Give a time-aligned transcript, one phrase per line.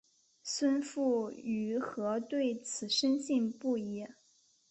[0.41, 4.03] 孙傅与何对此深信不疑。